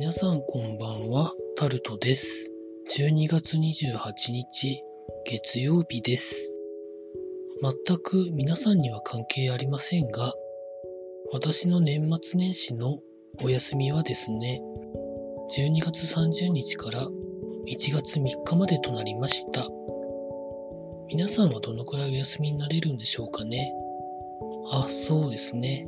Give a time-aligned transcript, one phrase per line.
[0.00, 2.50] 皆さんこんばんは、タルトです。
[2.98, 4.82] 12月28日、
[5.26, 6.54] 月曜日です。
[7.86, 10.32] 全く皆さんには関係ありませんが、
[11.34, 12.98] 私の年末年始の
[13.42, 14.62] お休みはですね、
[15.54, 19.68] 12月30日から1月3日までとなりました。
[21.08, 23.70] 皆さんはどのくらいお休みになれるんでしょうかね。
[24.72, 25.86] あ、そうですね。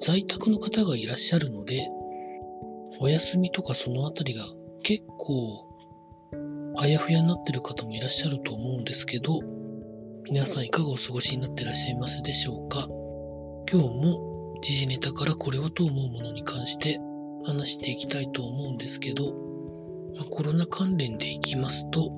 [0.00, 1.90] 在宅の方がいらっしゃるので、
[3.00, 4.44] お休みとかそのあたりが
[4.82, 5.66] 結構
[6.76, 9.40] あやふやになってる方もいらっしゃると思うんですけど、
[10.30, 12.86] 皆さんいかがお過ごしになってらっしゃいますでしょうか？
[13.70, 16.98] 今日も時事ネタからこれはと思うものに関して
[17.44, 19.32] 話していきたいと思うんですけど、
[20.30, 22.12] コロナ関連でいきますと、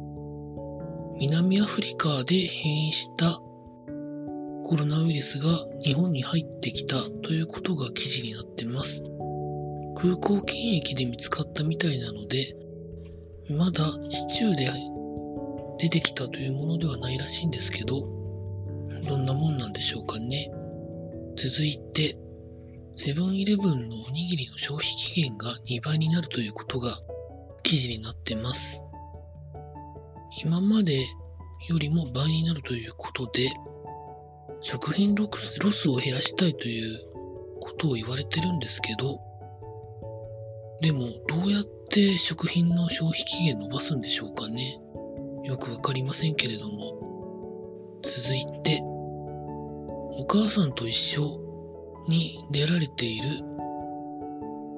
[1.19, 3.41] 南アフリカで変異した
[4.65, 5.49] コロナウイルスが
[5.83, 9.03] 日本に入ってきたということが記事になってます。
[10.03, 12.57] 空港検疫で見つかったみたいなので、
[13.51, 14.67] まだ市中で
[15.79, 18.01] 出てきたというものではないらしいんですけど、
[19.07, 20.51] どんなもんなんでしょうかね。
[21.37, 22.17] 続いて、
[22.97, 26.97] セブンイレブンのおにぎりの消費期限が2倍になるということが
[27.63, 28.83] 記事になってます。
[30.43, 31.05] 今まで
[31.69, 33.51] よりも倍になるということで、
[34.63, 37.01] 食品ロスを減らしたいという
[37.61, 39.21] ことを言われてるんですけど、
[40.81, 44.79] でもどうやって食品の消費期限伸ばすんでしょうかね。
[45.45, 47.01] よくわかりませんけれども。
[48.03, 51.23] 続いて、お母さんと一緒
[52.09, 53.29] に出られている、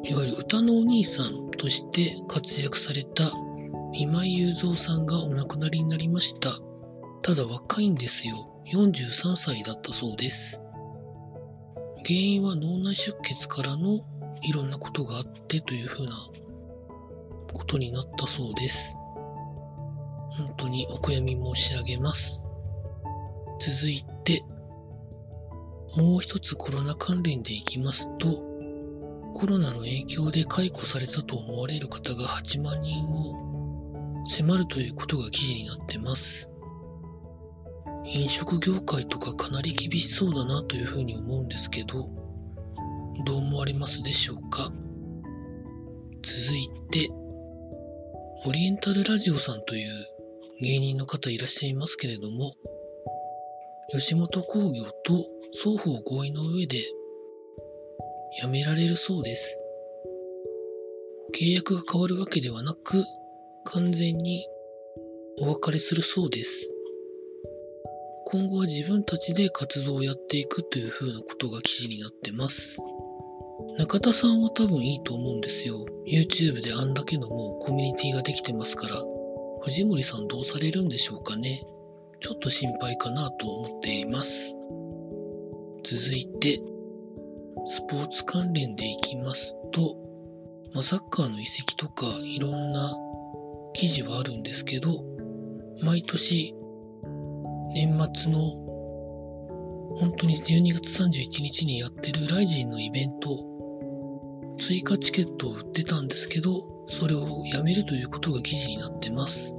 [0.04, 3.30] いわゆる歌のお兄さんとして活躍された
[3.92, 6.50] 今井雄三さんがお亡くなりになりました。
[7.22, 8.48] ただ若いんですよ。
[8.72, 10.60] 43歳だったそうです。
[12.04, 14.00] 原因は脳内出血からの
[14.42, 16.12] いろんなことがあってというふうな
[17.52, 18.96] ことになったそうです。
[20.36, 22.42] 本当にお悔やみ申し上げます。
[23.60, 24.44] 続いて、
[25.96, 28.42] もう一つコロナ関連でいきますと、
[29.34, 36.50] コロナの影響で解雇されたと思われる方が8万人を迫るということが記事になってます。
[38.04, 42.08] 飲食業界とかかなり厳しそうだなというふうに思うんですけど、
[43.24, 44.72] どう思われますでしょうか？
[46.22, 47.08] 続いて、
[48.44, 49.90] オリエンタルラジオさんという
[50.60, 52.54] 芸人の方いらっしゃいますけれども、
[53.90, 56.78] 吉本興業と双方合意の上で
[58.40, 59.62] 辞められるそうです。
[61.34, 63.04] 契約が変わるわけではなく、
[63.64, 64.46] 完全に
[65.40, 66.68] お別れするそうです。
[68.26, 72.78] 今後は自分たちで活動をやっていくという風なことが記事になってます。
[73.82, 75.84] 中田さんは多分いいと思うんですよ。
[76.06, 78.94] YouTube であんだけのもうコミュニティができてますから。
[79.62, 81.64] 藤森さんどうされるんでしょうかね。
[82.20, 84.54] ちょっと心配かなと思っています。
[85.82, 86.62] 続いて、
[87.66, 89.96] スポーツ関連でいきますと、
[90.72, 92.96] まあ、サッカーの移籍とかいろんな
[93.72, 94.90] 記事はあるんですけど、
[95.82, 96.54] 毎年
[97.74, 98.38] 年末の
[99.96, 103.51] 本当に12月31日にやってるライジンのイベント、
[104.58, 106.50] 追加チケットを売ってたんですけど、
[106.86, 109.54] それをやめるということが記事になってます。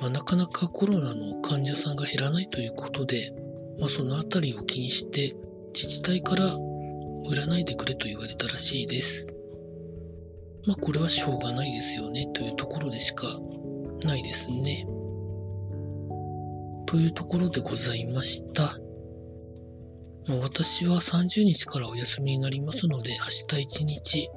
[0.00, 3.34] まあ、なかなかコロナの患者さんが減らないということで、
[3.78, 5.36] まあ、そのあたりを気にして
[5.74, 6.56] 自治体から
[7.28, 9.34] 売らないでくれと言われたらしいです。
[10.66, 13.26] まあこれはしょうがないですよねというところでしか
[14.04, 14.86] ないですね。
[16.86, 18.76] というところでございました。
[20.30, 24.30] まあ、私は30日からお休みになりますので、明日一日、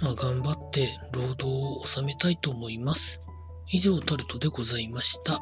[0.00, 3.20] まあ、頑張って労働を収めたいと思います。
[3.68, 5.40] 以上タルトでございました。